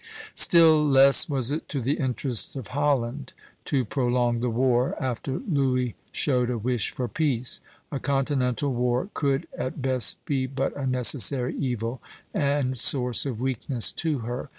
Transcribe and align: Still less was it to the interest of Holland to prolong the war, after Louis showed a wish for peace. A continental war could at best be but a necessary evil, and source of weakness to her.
Still 0.33 0.83
less 0.83 1.29
was 1.29 1.51
it 1.51 1.69
to 1.69 1.79
the 1.79 1.99
interest 1.99 2.55
of 2.55 2.69
Holland 2.69 3.33
to 3.65 3.85
prolong 3.85 4.39
the 4.39 4.49
war, 4.49 4.95
after 4.99 5.37
Louis 5.47 5.93
showed 6.11 6.49
a 6.49 6.57
wish 6.57 6.89
for 6.89 7.07
peace. 7.07 7.61
A 7.91 7.99
continental 7.99 8.73
war 8.73 9.09
could 9.13 9.47
at 9.55 9.83
best 9.83 10.17
be 10.25 10.47
but 10.47 10.75
a 10.75 10.87
necessary 10.87 11.55
evil, 11.55 12.01
and 12.33 12.75
source 12.75 13.27
of 13.27 13.39
weakness 13.39 13.91
to 13.91 14.17
her. 14.25 14.49